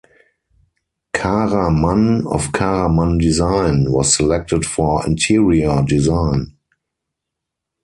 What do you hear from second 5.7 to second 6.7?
design.